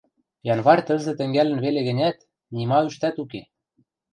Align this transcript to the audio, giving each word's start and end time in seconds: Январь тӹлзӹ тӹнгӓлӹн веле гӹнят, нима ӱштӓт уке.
Январь 0.53 0.81
тӹлзӹ 0.87 1.13
тӹнгӓлӹн 1.19 1.59
веле 1.65 1.81
гӹнят, 1.87 2.17
нима 2.55 2.79
ӱштӓт 2.89 3.15
уке. 3.23 3.41